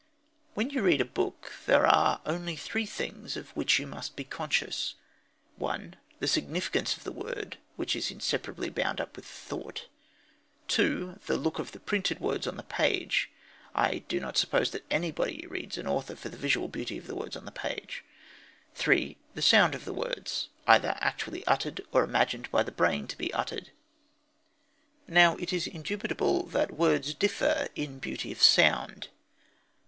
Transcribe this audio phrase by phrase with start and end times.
[0.55, 4.23] When you read a book there are only three things of which you may be
[4.23, 4.95] conscious:
[5.57, 9.85] (1) The significance of the words, which is inseparably bound up with the thought.
[10.69, 13.29] (2) The look of the printed words on the page
[13.75, 17.13] I do not suppose that anybody reads any author for the visual beauty of the
[17.13, 18.03] words on the page.
[18.73, 23.15] (3) The sound of the words, either actually uttered or imagined by the brain to
[23.19, 23.69] be uttered.
[25.07, 29.09] Now it is indubitable that words differ in beauty of sound.